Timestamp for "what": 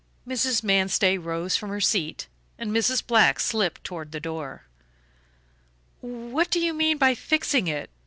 5.99-6.49